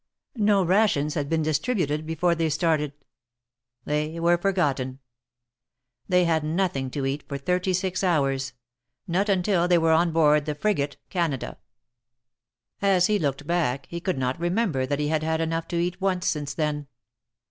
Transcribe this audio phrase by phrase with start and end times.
[0.39, 2.93] No rations had been dis tributed before they started.
[3.85, 4.97] They were forgotten.
[6.09, 8.53] They had nothing to eat for thirty six hours—
[9.07, 11.59] not until they were on board tffe frigate" Canada."
[12.81, 16.01] As he looked back, he could not remember that he had had enough to eat
[16.01, 16.87] once since then.